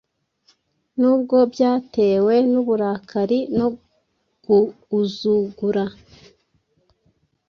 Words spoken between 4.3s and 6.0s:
guuzugura,